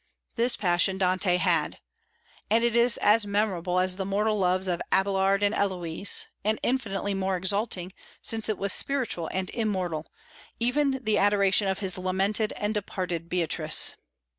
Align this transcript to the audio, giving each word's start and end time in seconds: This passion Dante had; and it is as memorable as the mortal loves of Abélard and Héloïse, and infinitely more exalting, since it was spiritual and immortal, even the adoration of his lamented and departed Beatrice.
This 0.33 0.57
passion 0.57 0.97
Dante 0.97 1.37
had; 1.37 1.77
and 2.49 2.63
it 2.63 2.75
is 2.75 2.97
as 3.03 3.27
memorable 3.27 3.79
as 3.79 3.97
the 3.97 4.03
mortal 4.03 4.39
loves 4.39 4.67
of 4.67 4.81
Abélard 4.91 5.43
and 5.43 5.53
Héloïse, 5.53 6.25
and 6.43 6.57
infinitely 6.63 7.13
more 7.13 7.37
exalting, 7.37 7.93
since 8.19 8.49
it 8.49 8.57
was 8.57 8.73
spiritual 8.73 9.29
and 9.31 9.51
immortal, 9.51 10.07
even 10.59 11.03
the 11.03 11.19
adoration 11.19 11.67
of 11.67 11.79
his 11.85 11.99
lamented 11.99 12.51
and 12.53 12.73
departed 12.73 13.29
Beatrice. 13.29 13.93